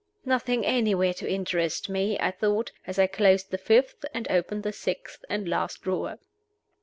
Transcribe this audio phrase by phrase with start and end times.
[0.25, 4.73] "Nothing anywhere to interest me," I thought, as I closed the fifth, and opened the
[4.73, 6.17] sixth and last drawer.